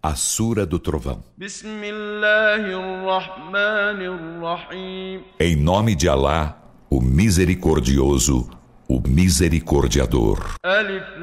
[0.00, 1.21] a Sura do Trovão.
[1.37, 6.57] بسم الله الرحمن الرحيم Em nome de Alá,
[6.89, 8.49] o Misericordioso,
[8.89, 10.39] o Misericordiador.
[10.65, 11.17] ألف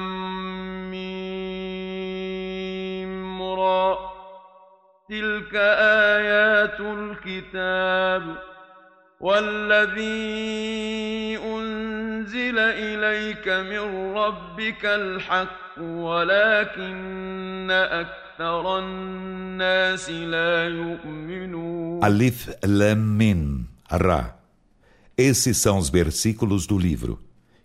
[2.19, 3.97] ميم را
[5.09, 8.37] تلك آيات الكتاب
[9.19, 10.09] والذي
[11.37, 24.36] أنزل إليك من ربك الحق ولكن أكثر الناس لا يؤمنون Alif Lam Mim Ra.
[25.16, 27.18] Esses são os versículos do livro.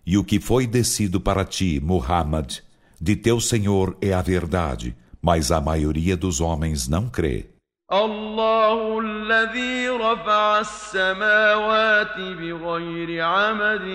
[0.06, 2.58] E o que foi descido para ti, Muhammad,
[3.00, 7.50] de teu Senhor é a verdade, mas a maioria dos homens não crê.
[7.92, 13.86] الله الذي رفع السماوات بغير عمد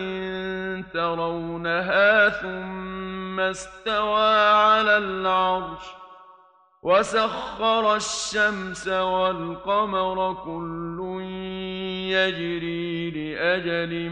[0.93, 5.84] ترونها ثم استوى على العرش
[6.82, 11.20] وسخر الشمس والقمر كل
[12.12, 14.10] يجري لأجل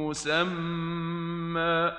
[0.00, 1.92] مسمى.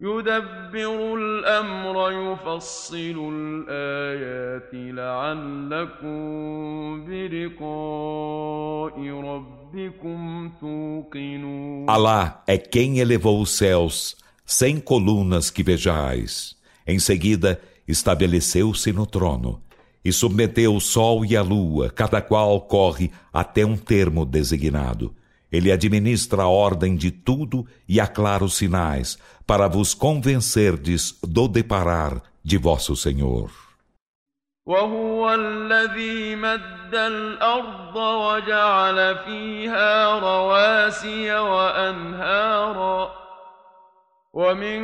[0.00, 6.16] يدبر الأمر يفصل الآيات لعلكم
[7.06, 11.86] بلقاء ربكم توقنون.
[11.88, 16.55] Alá é quem elevou os céus, sem colunas que vejais.
[16.85, 19.61] Em seguida, estabeleceu-se no trono
[20.03, 25.15] e submeteu o sol e a lua, cada qual corre até um termo designado.
[25.51, 32.21] Ele administra a ordem de tudo e aclara os sinais, para vos convencerdes do deparar
[32.43, 33.51] de vosso Senhor.
[34.65, 43.11] وهو الذي مد الأرض وجعل فيها رواسي وأنهارا
[44.35, 44.81] ومن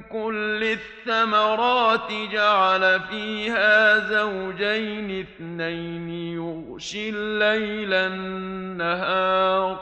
[0.00, 9.80] كل الثمرات جعل فيها زوجين اثنين يغشي الليل النهار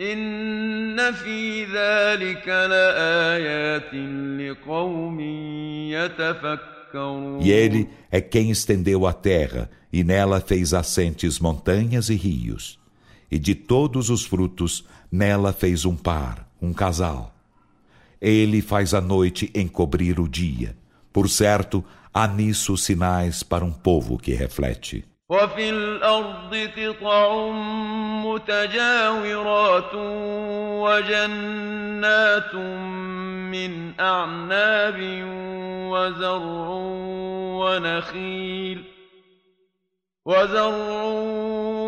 [0.00, 3.94] إن في ذلك لآيات
[4.40, 5.20] لقوم
[5.90, 6.78] يتفكرون
[7.40, 12.78] E ele é quem estendeu a terra, e nela fez assentes montanhas e rios.
[13.30, 17.34] E de todos os frutos, nela fez um par, um casal.
[18.22, 20.76] Ele faz a noite encobrir o dia.
[21.12, 25.04] Por certo, há nisso sinais para um povo que reflete.
[25.30, 27.50] وفي الأرض قطع
[28.24, 29.94] متجاورات
[30.84, 32.54] وجنات
[33.52, 34.98] من أعناب
[35.92, 36.68] وزرع
[37.60, 38.84] ونخيل
[40.26, 41.81] وزرع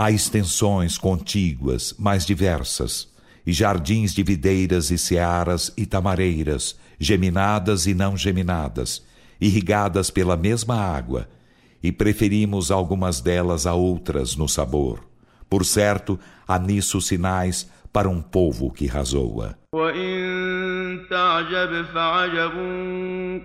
[0.00, 3.06] há extensões contíguas, mais diversas,
[3.46, 9.02] e jardins de videiras e searas e tamareiras, geminadas e não geminadas,
[9.38, 11.28] irrigadas pela mesma água,
[11.82, 15.06] e preferimos algumas delas a outras no sabor.
[15.50, 16.18] Por certo,
[16.48, 19.56] há nisso sinais para um povo que razoa.
[21.10, 22.52] تعجب فعجب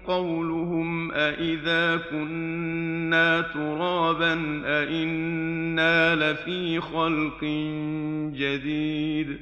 [0.07, 7.43] قولهم أإذا كنا ترابا أإنا لفي خلق
[8.33, 9.39] جديد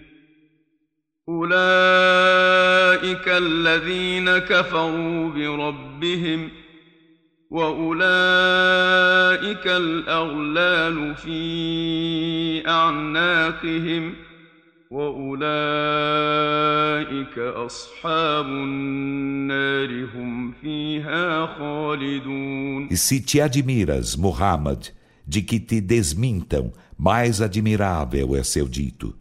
[1.30, 1.54] أولئك
[3.28, 6.50] الذين كفروا بربهم
[7.52, 7.98] وأولئك
[9.68, 14.14] الأغلال في أعناقهم
[14.93, 15.39] وأولئك
[17.39, 24.87] أصحاب النار هم فيها خالدون E se te admiras, Muhammad,
[25.27, 29.15] de que te desmintam, mais admirável é seu dito.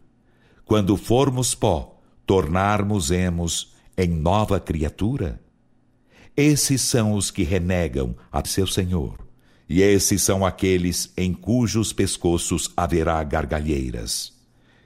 [0.64, 5.40] Quando formos pó, tornarmos-emos em nova criatura?
[6.36, 9.18] Esses são os que renegam a seu Senhor.
[9.68, 14.32] E esses são aqueles em cujos pescoços haverá gargalheiras.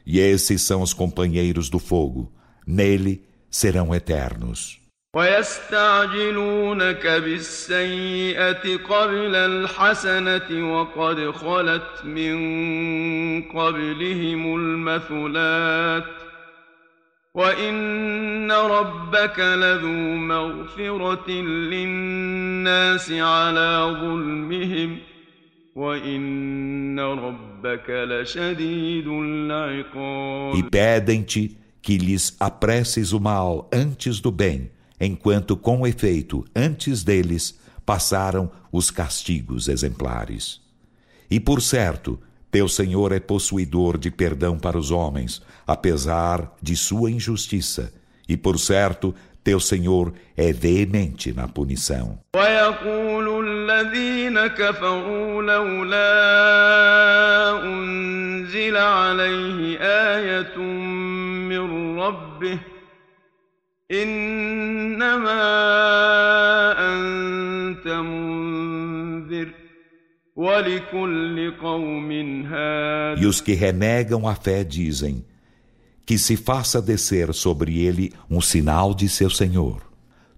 [0.07, 2.33] E esses são os companheiros do fogo.
[2.67, 4.83] Nele serão eternos.
[5.17, 12.33] ويستعجلونك بالسيئة قبل الحسنة وقد خلت من
[13.43, 16.05] قبلهم المثلات
[17.35, 24.99] وإن ربك لذو مغفرة للناس الناس على ظلمهم
[30.56, 37.60] e pedem-te que lhes apresses o mal antes do bem, enquanto com efeito, antes deles,
[37.86, 40.60] passaram os castigos exemplares.
[41.30, 42.20] E por certo,
[42.50, 47.94] teu Senhor é possuidor de perdão para os homens, apesar de sua injustiça.
[48.28, 49.14] E por certo,
[49.47, 52.19] teu Senhor é veemente na punição.
[52.37, 56.05] ويقول الذين كفروا لولا
[57.65, 62.59] أنزل عليه آية من ربه
[63.93, 65.43] إنما
[66.79, 69.49] أنت منذر
[70.37, 72.13] ولكل قوم
[72.47, 75.25] هاد E os que renegam a fé dizem
[76.07, 79.83] que se faça descer sobre ele um sinal de seu Senhor.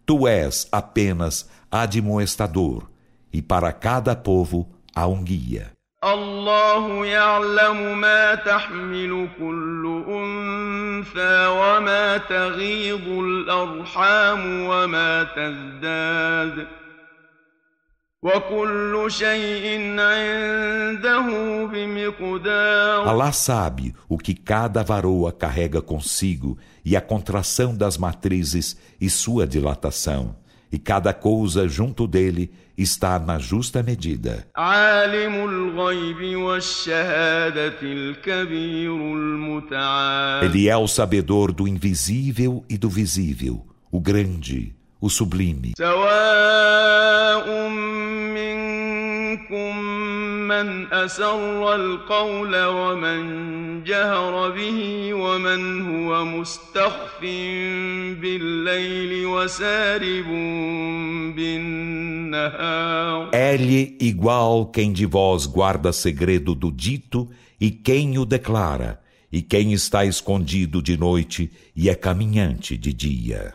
[0.06, 2.88] Tu és apenas admoestador,
[3.32, 5.75] e para cada povo há um guia.
[6.04, 16.66] الله يعلم ما تحمل كل أنثى وما تغيض الأرحام وما تزداد
[23.06, 29.48] Alá sabe o que cada varoa carrega consigo e a contração das matrizes e sua
[29.48, 30.36] dilatação,
[30.69, 34.45] e cada coisa junto dele está na justa medida.
[40.44, 45.71] Ele é o sabedor do invisível e do visível, o grande, o sublime.
[50.48, 57.20] سواء منكم من أسر القول ومن جهر به ومن هو مستخف
[58.20, 60.26] بالليل وسارب
[61.36, 67.28] بالنهار É-lhe igual quem de vós guarda segredo do dito
[67.60, 69.00] e quem o declara,
[69.32, 73.54] e quem está escondido de noite e é caminhante de dia.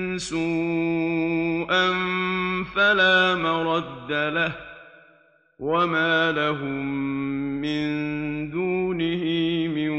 [0.18, 1.88] سوءا
[2.74, 4.54] فلا مرد له
[5.58, 6.86] وما لهم
[7.60, 9.24] من دونه
[9.68, 9.90] من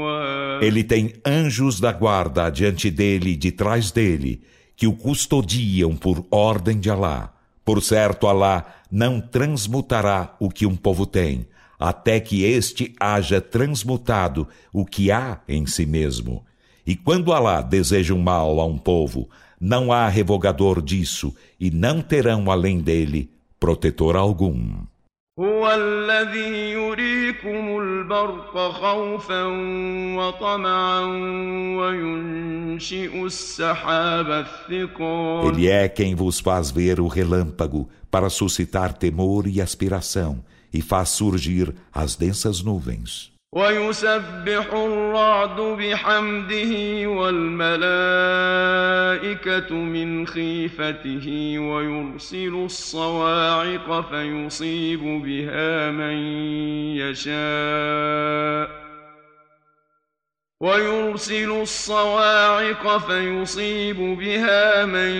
[0.00, 4.42] وال Ele tem anjos da guarda diante dele e de trás dele,
[4.76, 7.32] que o custodiam por ordem de Alá.
[7.64, 11.46] Por certo, Alá não transmutará o que um povo tem,
[11.78, 16.44] até que este haja transmutado o que há em si mesmo.
[16.86, 19.28] E quando Alá deseja um mal a um povo,
[19.60, 24.84] não há revogador disso, e não terão além dele protetor algum.
[25.38, 29.44] هو الذي يريكم البرق خوفا
[30.16, 31.04] وطمعا
[31.76, 39.60] وينشئ السحاب الثقال Ele é quem vos faz ver o relâmpago para suscitar temor e
[39.62, 43.32] aspiração, e faz surgir as densas nuvens.
[43.55, 46.73] ويسبح الرعد بحمده
[47.09, 47.75] والملائكة
[49.75, 56.17] من خيفته ويرسل الصواعق فيصيب بها من
[56.97, 58.74] يشاء.
[60.60, 65.10] ويرسل الصواعق فيصيب بها من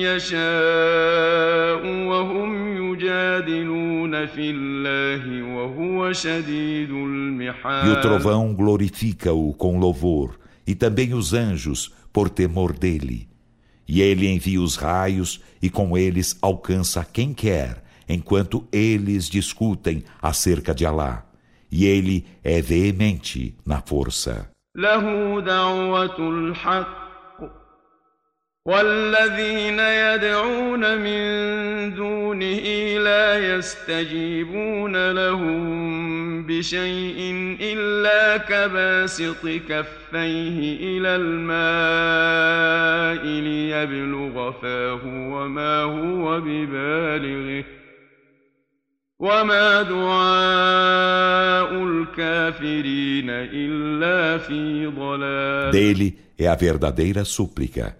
[0.00, 10.74] يشاء وهم يجادلون في الله وهو شديد E o المحال trovão glorifica-o com louvor, e
[10.74, 13.28] também os anjos, por temor dele.
[13.86, 20.74] E ele envia os raios, e com eles alcança quem quer, enquanto eles discutem acerca
[20.74, 21.26] de Alá.
[21.70, 24.48] E ele é veemente na força.
[24.75, 27.03] له دعوة الحق
[28.65, 31.23] والذين يدعون من
[31.95, 32.63] دونه
[33.03, 35.63] لا يستجيبون لهم
[36.45, 42.43] بشيء إلا كباسط كفيه إلى الماء
[43.25, 47.63] ليبلغ فاه وما هو ببالغه
[49.22, 57.96] وما دعاء الكافرين إلا في ضلال Dele é a verdadeira súplica.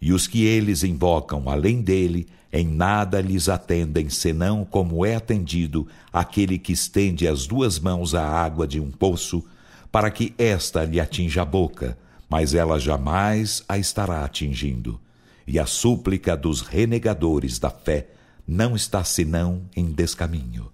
[0.00, 5.88] E os que eles invocam além dele, em nada lhes atendem senão como é atendido
[6.12, 9.44] aquele que estende as duas mãos à água de um poço,
[9.90, 11.98] para que esta lhe atinja a boca,
[12.28, 15.00] mas ela jamais a estará atingindo.
[15.48, 18.06] E a súplica dos renegadores da fé
[18.46, 20.70] não está senão em descaminho.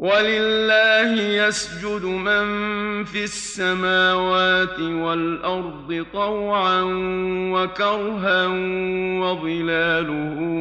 [0.00, 2.44] ولله يسجد من
[3.04, 6.82] في السماوات والأرض طوعا
[7.52, 8.46] وكرها
[9.20, 10.60] وظلالهم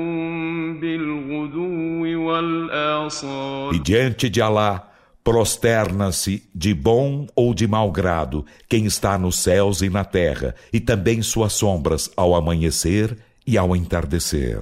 [0.80, 4.90] بالغدو والآصال E diante de Alá
[5.24, 10.82] prosterna-se de bom ou de mau grado quem está nos céus e na terra, e
[10.82, 14.62] também suas sombras ao amanhecer e ao entardecer.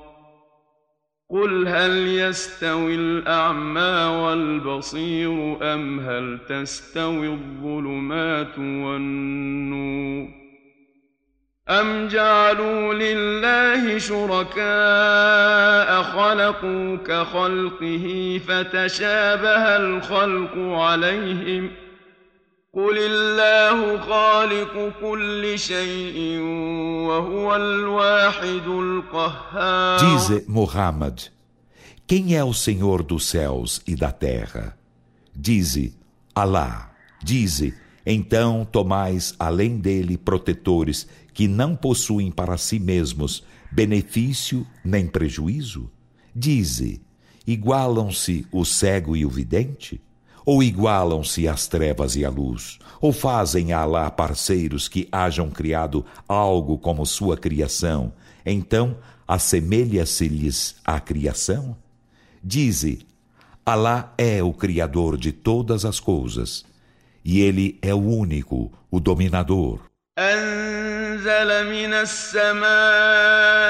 [1.31, 10.27] قل هل يستوي الأعمى والبصير أم هل تستوي الظلمات والنور
[11.69, 14.61] أم جعلوا لله شركاء
[16.03, 21.71] خلقوا كخلقه فتشابه الخلق عليهم
[22.72, 26.40] قل الله خالق كل شيء
[27.08, 31.32] وهو الواحد القهار Dize Muhammad,
[32.06, 34.76] quem é o Senhor dos céus e da terra?
[35.34, 35.94] Dize,
[36.34, 36.92] Alá.
[37.24, 43.42] Dize, então tomais além dele protetores que não possuem para si mesmos
[43.72, 45.90] benefício nem prejuízo?
[46.34, 47.00] Dize,
[47.46, 49.98] igualam-se o cego e o vidente?
[50.44, 52.78] Ou igualam-se as trevas e a luz?
[53.00, 58.12] Ou fazem a Alá parceiros que hajam criado algo como sua criação?
[58.44, 58.96] Então,
[59.26, 61.76] assemelha-se-lhes a criação?
[62.42, 63.06] Dize,
[63.64, 66.64] Alá é o Criador de todas as coisas,
[67.24, 69.80] e Ele é o único, o dominador.
[70.18, 73.69] أنزل من السماء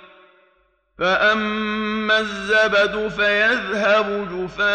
[1.00, 4.66] فأما الزبد فيذهب جفاء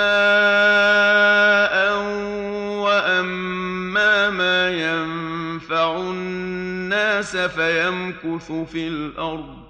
[2.78, 9.62] وأما ما ينفع الناس فيمكث في الأرض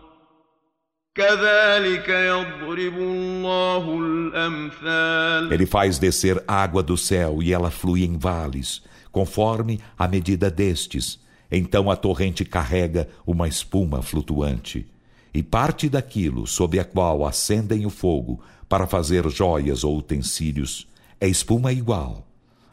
[1.15, 8.81] كذلك يضرب الله الأمثال Ele faz descer água do céu e ela flui em vales,
[9.12, 11.19] conforme a medida destes.
[11.51, 14.88] Então a torrente carrega uma espuma flutuante.
[15.37, 20.88] e parte daquilo sob a qual acendem o fogo para fazer joias ou utensílios
[21.21, 22.26] é espuma igual.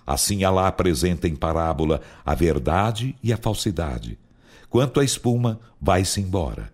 [0.07, 4.17] Assim Allah apresenta em parábola a verdade e a falsidade.
[4.69, 6.71] Quanto à espuma, vai-se embora.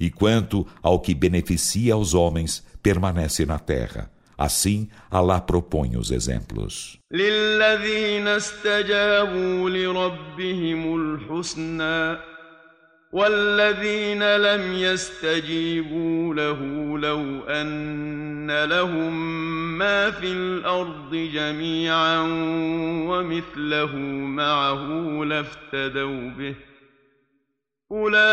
[0.00, 4.10] E quanto ao que beneficia aos homens, permanece na terra.
[4.38, 6.98] Assim, Allah propõe os exemplos.
[13.16, 16.60] والذين لم يستجيبوا له
[16.98, 19.14] لو أن لهم
[19.78, 22.20] ما في الأرض جميعا
[23.08, 24.84] ومثله معه
[25.24, 26.54] لافتدوا به
[27.92, 28.28] أولئك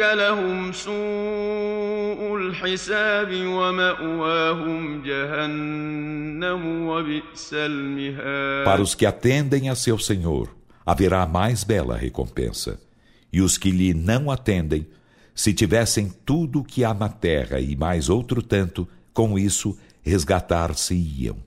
[0.00, 10.48] لهم سوء الحساب ومأواهم جهنم وبئس المهاد Para os que atendem a seu Senhor,
[10.86, 12.87] haverá mais bela recompensa.
[13.31, 14.87] E os que lhe não atendem,
[15.33, 21.37] se tivessem tudo o que há na terra e mais outro tanto, com isso resgatar-se-iam.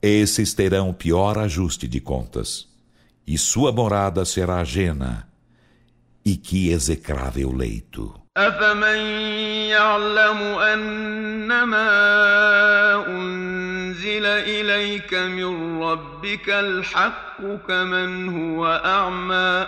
[0.00, 2.68] Esses terão pior ajuste de contas,
[3.26, 5.28] e sua morada será ajena,
[6.24, 8.24] e que execrável leito.
[8.36, 8.98] أفمن
[9.70, 11.86] يعلم أنما
[13.06, 19.66] أنزل إليك من ربك الحق كمن هو أعمى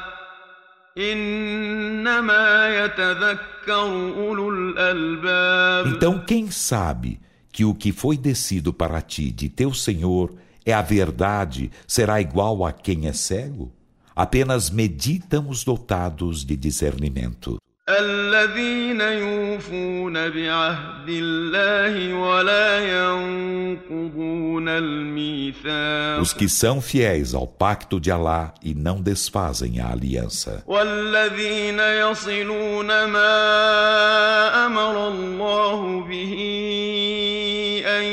[5.88, 7.20] então quem sabe
[7.52, 10.34] que o que foi descido para ti de teu Senhor
[10.66, 13.72] é a verdade, será igual a quem é cego?
[14.16, 17.58] Apenas meditam os dotados de discernimento.
[17.91, 28.53] الذين يوفون بعهد الله ولا ينقضون الميثاق Os que são fiéis ao pacto de Alá
[28.61, 30.65] e não desfazem a aliança.
[30.67, 36.35] والذين يصلون ما أمر الله به
[37.87, 38.05] أن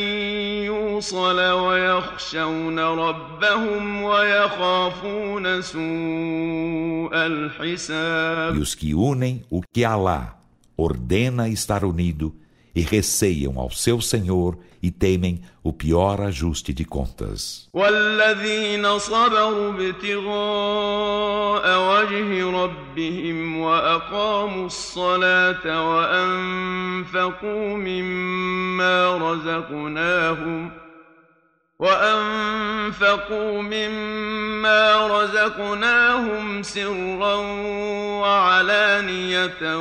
[0.98, 10.36] يوصل ويخشون ربهم ويخافون سوء الحساب E os que unem o que Alá
[10.78, 12.34] ordena estar unido
[12.75, 17.70] e receiam ao seu Senhor e temem o pior ajuste de contas.
[17.74, 30.72] والذين صبروا ابتغاء وجه ربهم وأقاموا الصلاة وأنفقوا مما رزقناهم
[31.80, 37.36] وأنفقوا مما رزقناهم سرا
[38.22, 39.78] وعلانية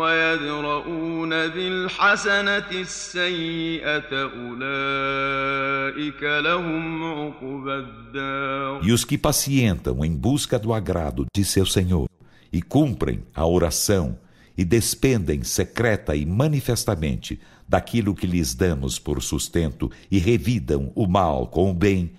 [0.00, 11.26] ويدرؤون بالحسنة السيئة أولئك لهم عقبى الدار E os que pacientam em busca do agrado
[11.34, 12.08] de seu Senhor
[12.52, 14.18] e cumprem a oração
[14.56, 17.38] e despendem secreta e manifestamente
[17.70, 22.12] daquilo que lhes damos por sustento e revidam o mal com o bem,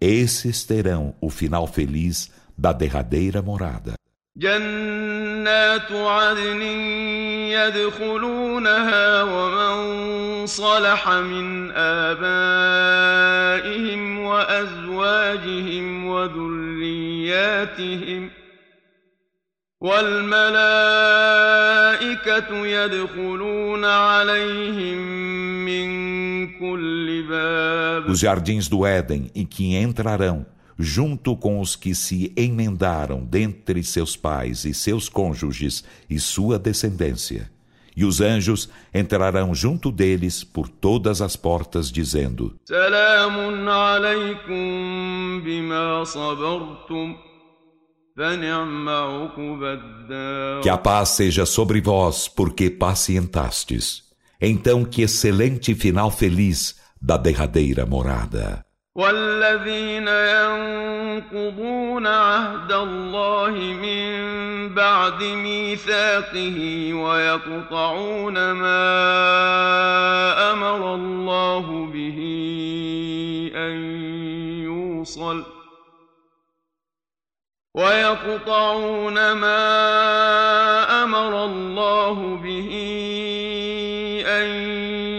[0.00, 3.94] esses terão o final feliz da derradeira morada.
[4.36, 6.62] جنات عدن
[7.52, 13.22] يدخلونها ومن صلح من آبائهم
[14.20, 17.12] وأزواجهم وذرياتهم
[19.82, 20.66] والملائكة
[22.66, 24.98] يدخلون عليهم
[25.64, 25.88] من
[26.58, 30.46] كل باب Os jardins do Éden em que entrarão,
[30.78, 37.50] junto com os que se emendaram dentre seus pais e seus cônjuges e sua descendência.
[37.96, 47.16] E os anjos entrarão junto deles por todas as portas, dizendo: سلام عليكم بما صبرتم
[47.16, 47.25] فنعم عقبى الدار
[50.62, 54.02] Que a paz seja sobre vós, porque pacientastes.
[54.40, 58.64] Então, que excelente final feliz da derradeira morada.
[58.94, 66.58] والذين ينقضون عهد الله من بعد ميثاقه
[66.94, 68.92] ويقطعون ما
[70.52, 72.18] أمر الله به
[73.54, 73.76] أن
[74.64, 75.55] يوصل
[77.77, 79.63] ويقطعون ما
[81.03, 82.71] أمر الله به
[84.27, 84.47] أن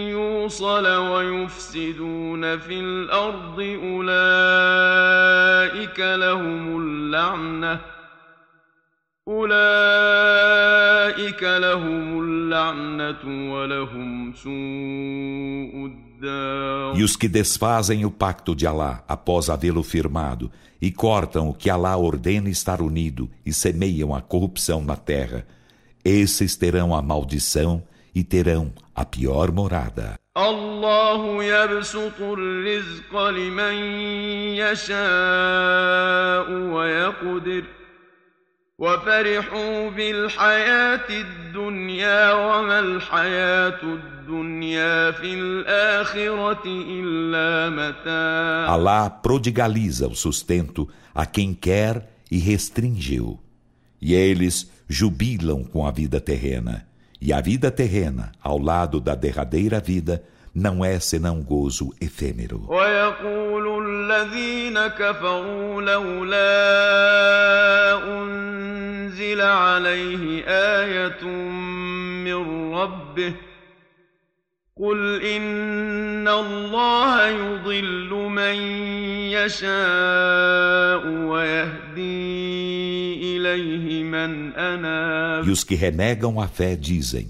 [0.09, 5.19] يوصل ويفسدون في الأرض أولئك
[5.99, 7.79] لهم اللعنة
[9.27, 10.63] أولئك
[11.43, 14.51] لهم اللعنة ولهم سوء
[15.85, 16.08] الدين
[16.94, 21.68] E os que desfazem o pacto de Alá após havê-lo firmado e cortam o que
[21.68, 25.46] Alá ordena estar unido e semeiam a corrupção na terra,
[26.04, 27.82] esses terão a maldição
[28.14, 30.18] e terão a pior morada.
[30.36, 33.74] الله يبسط الرزق لمن
[34.58, 37.64] يشاء ويقدر
[38.78, 51.24] وفرحوا بالحياة الدنيا وما الحياة الدنيا في الآخرة إلا متاع Alá prodigaliza o sustento a
[51.24, 53.38] quem quer e restringe-o.
[54.02, 56.86] E eles jubilam com a vida terrena.
[57.20, 60.22] E a vida terrena, ao lado da derradeira vida,
[60.54, 62.66] não é senão gozo efêmero.
[62.68, 66.42] ويقول الذين كفروا لولا
[68.22, 71.24] أنزل عليه آية
[72.24, 73.34] من ربه
[74.76, 78.54] قل إن الله يضل من
[79.30, 81.04] يشاء
[82.04, 87.28] ويهدي إليه من أناب E os que renegam a fé dizem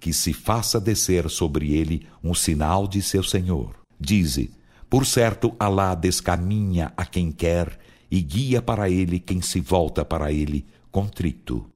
[0.00, 3.74] que se faça descer sobre ele um sinal de seu Senhor.
[3.98, 4.50] Dize,
[4.88, 7.78] por certo, Alá descaminha a quem quer
[8.10, 11.66] e guia para ele quem se volta para ele contrito.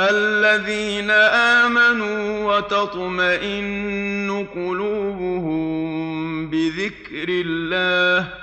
[0.00, 1.10] الذين
[1.60, 5.70] آمنوا وتطمئن قلوبهم
[6.50, 8.34] بذكر الله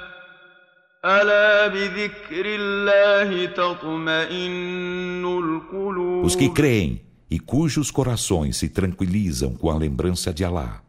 [1.05, 9.77] ألا بذكر الله تطمئن القلوب Os que creem e cujos corações se tranquilizam com a
[9.77, 10.81] lembrança de Alá.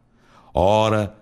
[0.53, 1.21] Ora,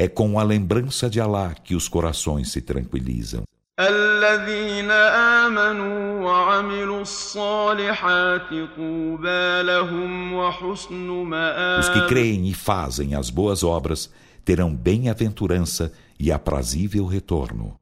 [0.00, 3.42] É com a lembrança de Alá que os corações se tranquilizam.
[3.80, 13.64] الذين آمنوا وعملوا الصالحات طوبى لهم وحسن مآب Os que creem e fazem as boas
[13.64, 14.10] obras
[14.44, 17.76] terão bem-aventurança e aprazível retorno.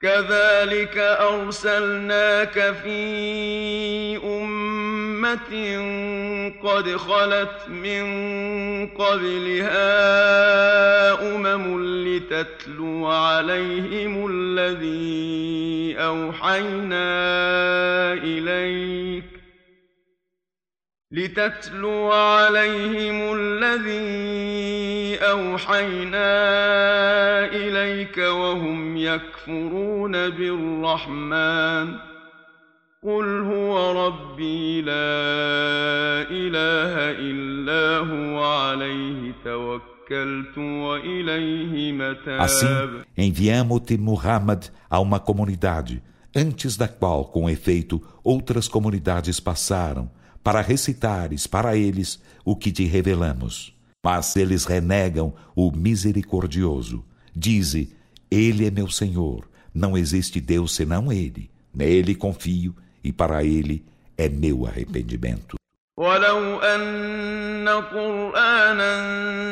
[0.00, 4.69] كذلك أرسلناك في أمة
[6.63, 8.03] قد خلت من
[8.87, 9.81] قبلها
[11.35, 17.03] أمم لتتلو عليهم الذي أوحينا
[18.13, 19.23] إليك
[21.11, 26.31] لتتلو عليهم الذي أوحينا
[27.45, 32.10] إليك وهم يكفرون بالرحمن
[33.02, 44.98] قل هو ربي لا إله إلا هو عليه توكلت وإليه متاب Assim, enviamos-te Muhammad a
[44.98, 46.02] uma comunidade,
[46.34, 50.10] antes da qual, com efeito, outras comunidades passaram,
[50.42, 53.72] para recitares para eles o que te revelamos.
[54.04, 57.04] Mas eles renegam o misericordioso.
[57.34, 57.94] Dize:
[58.30, 61.50] Ele é meu Senhor, não existe Deus senão Ele.
[61.74, 63.83] Nele confio e para Ele
[64.17, 65.61] é meu arrependimento.
[65.97, 68.91] ولو أن قرآنا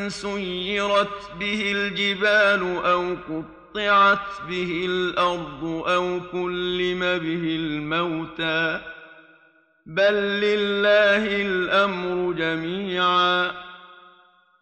[0.09, 8.81] سيرت به الجبال أو قطعت به الأرض أو كلم به الموتى
[9.85, 13.51] بل لله الأمر جميعا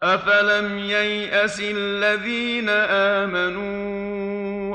[0.02, 2.68] أفلم ييأس الذين
[3.18, 4.17] آمنوا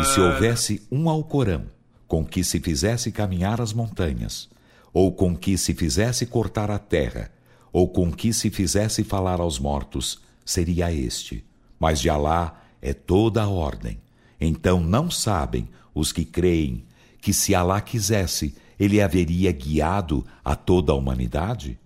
[0.00, 1.66] E se houvesse um Alcorão
[2.06, 4.48] com que se fizesse caminhar as montanhas,
[4.92, 7.30] ou com que se fizesse cortar a terra,
[7.72, 11.44] ou com que se fizesse falar aos mortos, seria este.
[11.78, 13.98] Mas de Alá é toda a ordem.
[14.40, 16.84] Então não sabem os que creem
[17.20, 21.78] que se Alá quisesse, ele haveria guiado a toda a humanidade?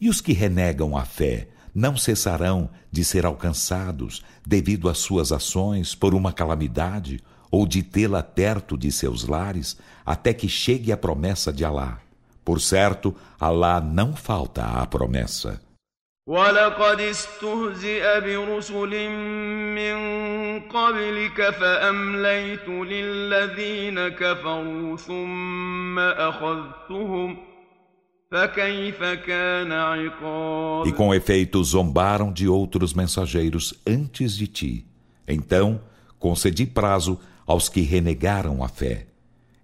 [0.00, 5.95] E os que renegam a fé não cessarão de ser alcançados devido às suas ações
[5.95, 11.51] por uma calamidade ou de tê-la perto de seus lares até que chegue a promessa
[11.53, 11.99] de Alá.
[12.43, 15.61] Por certo, Alá não falta à promessa.
[16.27, 19.09] ولقد استهزئ برسل
[19.75, 19.95] من
[20.59, 27.46] قبلك فأمليت للذين كفروا ثم أخذتهم فكيف كان عقاب
[30.85, 34.87] E com efeito zombaram de outros mensageiros antes de ti.
[35.27, 35.81] Então
[36.17, 39.07] concedi prazo aos que renegaram a fé.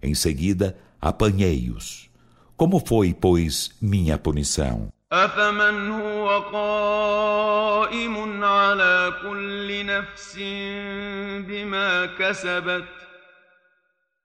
[0.01, 2.09] Em seguida, apanhei-os.
[2.55, 4.89] Como foi, pois, minha punição?
[5.11, 10.35] أفمن هو قائم على كل نفس
[11.47, 12.85] بما كسبت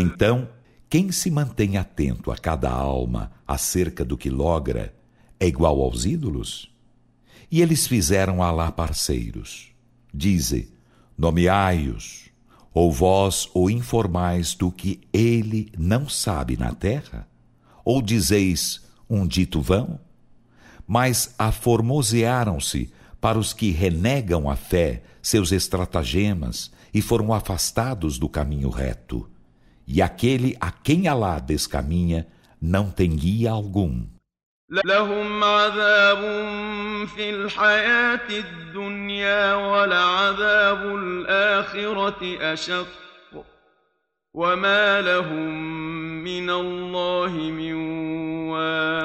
[0.00, 0.48] Então,
[0.90, 4.92] quem se mantém atento a cada alma acerca do que logra
[5.38, 6.74] é igual aos ídolos?
[7.48, 9.68] E eles fizeram Alá parceiros.
[10.12, 10.68] Dize,
[11.16, 12.28] nomeai-os
[12.74, 17.28] ou vós o informais do que ele não sabe na terra?
[17.84, 20.00] Ou dizeis um dito vão?
[20.84, 28.69] Mas aformosearam-se para os que renegam a fé seus estratagemas e foram afastados do caminho
[28.69, 29.29] reto.
[29.87, 32.27] E aquele a quem Alá descaminha
[32.61, 34.05] não tem guia algum.
[34.85, 36.21] لهم عذاب
[37.15, 42.87] في الحياة الدنيا ولعذاب الآخرة أشق
[44.33, 45.49] وما لهم
[46.23, 47.93] من الله من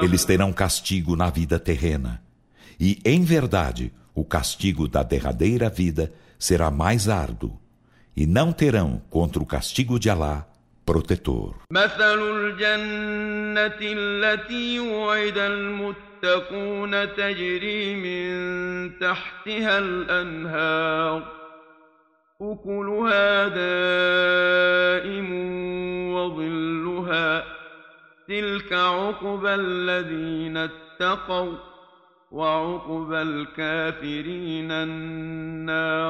[0.03, 2.23] Eles terão castigo na vida terrena,
[2.81, 7.59] E, em verdade, o castigo da derradeira vida será mais árduo,
[8.17, 10.47] e não terão contra o castigo de Alá
[10.85, 11.55] protetor.
[11.71, 21.39] مثل الجنة التي وعد المتقون تجري من تحتها الأنهار
[22.41, 25.31] أكلها دائم
[26.15, 27.45] وظلها
[28.29, 31.72] تلك عقبى الذين اتقوا وعقبى الكافرين النار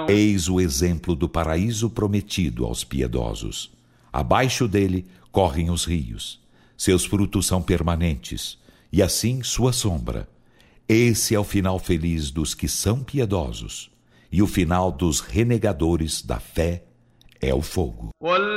[0.07, 3.73] Eis o exemplo do paraíso prometido aos piedosos.
[4.11, 6.39] Abaixo dele correm os rios.
[6.77, 8.57] Seus frutos são permanentes,
[8.89, 10.29] e assim sua sombra.
[10.87, 13.91] Esse é o final feliz dos que são piedosos,
[14.31, 16.85] e o final dos renegadores da fé
[17.41, 18.11] é o fogo.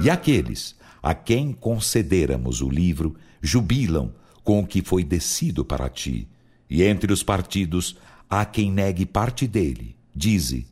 [0.00, 4.14] E aqueles a quem concederamos o livro jubilam
[4.44, 6.28] com o que foi descido para ti.
[6.70, 7.96] E entre os partidos
[8.30, 9.96] há quem negue parte dele.
[10.14, 10.68] Dize: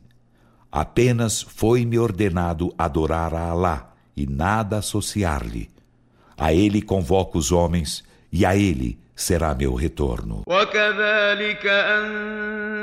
[0.71, 5.69] Apenas foi-me ordenado adorar a Alá e nada associar-lhe.
[6.37, 10.42] A ele convoco os homens e a ele será meu retorno.
[10.46, 11.66] وكذلك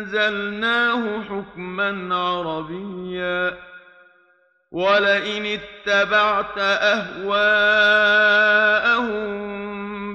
[0.04, 3.58] أنزلناه حكما عربيا
[4.72, 6.58] ولئن اتبعت
[7.78, 9.17] أهواءهم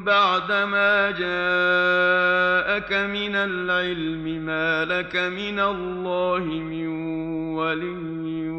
[0.04, 6.86] بعدما جاءك من العلم ما لك من الله من
[7.56, 8.50] ولي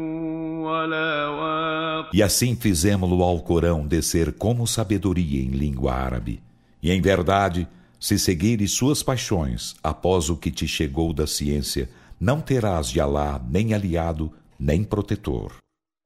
[0.62, 6.40] ولا واق E assim fizemos-lo ao Corão descer como sabedoria em língua árabe.
[6.82, 7.66] E em verdade,
[7.98, 11.88] se seguires suas paixões após o que te chegou da ciência,
[12.20, 15.52] não terás de Alá nem aliado, nem protetor.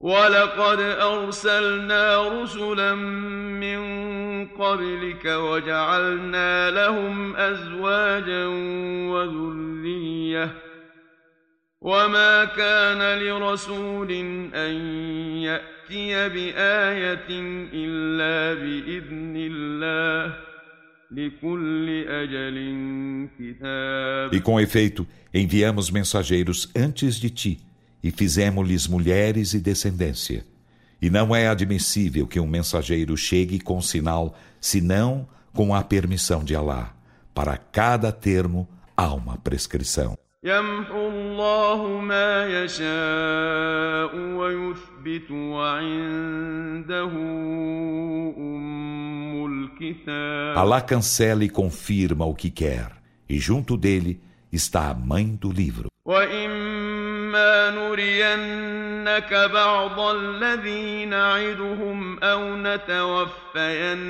[0.01, 3.81] ولقد أرسلنا رسلا من
[4.47, 8.47] قبلك وجعلنا لهم أزواجا
[9.11, 10.55] وذرية
[11.81, 14.11] وما كان لرسول
[14.55, 14.75] أن
[15.43, 17.29] يأتي بآية
[17.73, 20.52] إلا بإذن الله لكل أجل كتاب
[24.31, 27.61] E com efeito, enviamos mensageiros antes de ti
[28.03, 30.45] e fizemos-lhes mulheres e descendência.
[31.01, 36.55] E não é admissível que um mensageiro chegue com sinal, senão com a permissão de
[36.55, 36.95] Alá.
[37.35, 40.17] Para cada termo há uma prescrição.
[40.45, 44.92] يمحو الله ما يشاء ويثبت
[45.31, 47.13] وعنده
[48.39, 52.91] أم الكتاب Alá cancela e confirma o que quer,
[53.29, 54.21] e junto dele
[54.53, 55.89] está a mãe do livro.
[56.09, 64.03] وإما نرينك بعض الذي نعدهم أو نتوفينك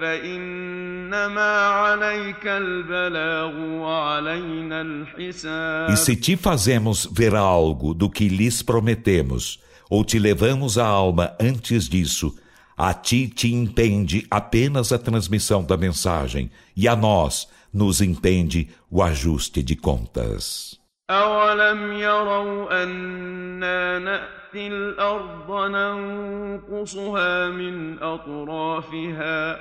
[0.00, 9.60] فإنما عليك البلاغ وعلينا الحساب E se te fazemos ver algo do que lhes prometemos,
[9.90, 12.34] ou te levamos a alma antes disso,
[12.76, 19.02] a ti te impende apenas a transmissão da mensagem, e a nós nos impende o
[19.02, 20.78] ajuste de contas.
[21.10, 29.60] أولم يروا أنا نأتي الأرض ننقصها من أطرافها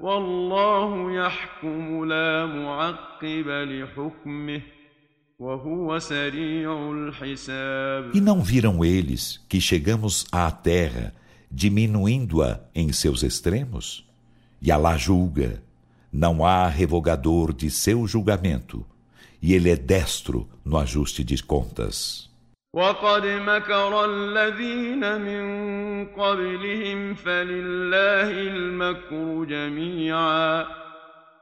[0.00, 4.73] والله يحكم لا معقب لحكمه وهو سريع الحساب
[8.12, 11.14] E não viram eles que chegamos à terra,
[11.50, 14.06] diminuindo-a em seus extremos?
[14.60, 15.62] E Alá julga,
[16.12, 18.84] não há revogador de seu julgamento,
[19.40, 22.28] e ele é destro no ajuste de contas.
[22.72, 30.66] وقد مكر الذين من قبلهم فلله المكر جميعا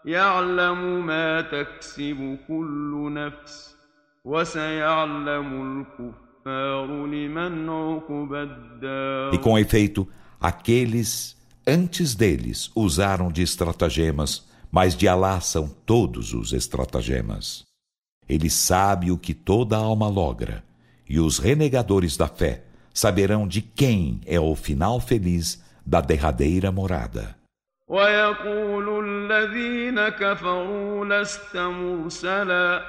[0.04, 3.76] يعلم ما تكسب كل نفس
[4.24, 10.08] وسيعلم الكفار لمن عقب الدار E com efeito,
[10.40, 11.36] aqueles
[11.66, 17.64] antes deles usaram de estratagemas, mas de Alá são todos os estratagemas.
[18.28, 20.62] Ele sabe o que toda alma logra,
[21.08, 27.38] e os renegadores da fé saberão de quem é o final feliz da derradeira morada.
[27.88, 32.82] ويقول الذين كفروا لست مرسلا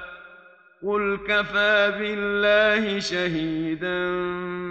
[0.84, 3.98] قل كفى بالله شهيدا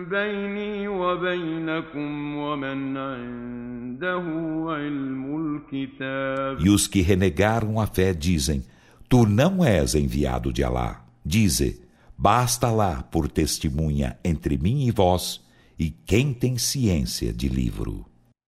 [0.09, 4.23] بيني وبينكم ومن عنده
[4.67, 8.63] علم الكتاب E os que renegaram a fé dizem:
[9.07, 11.05] Tu não és enviado de Alá.
[11.23, 11.81] Dize:
[12.17, 15.41] Basta lá por testemunha entre mim e vós,
[15.77, 18.05] e quem tem ciência de livro.